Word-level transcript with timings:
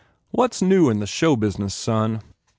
"What 0.31 0.53
s 0.53 0.63
new 0.63 0.89
in 0.89 0.97
the 0.97 1.05
show 1.05 1.35
business, 1.35 1.75
son?" 1.75 2.23